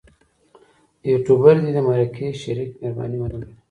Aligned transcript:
یوټوبر 1.11 1.55
دې 1.63 1.71
د 1.75 1.79
مرکه 1.87 2.25
شریک 2.41 2.69
مهرباني 2.81 3.17
ونه 3.19 3.37
ګڼي. 3.41 3.53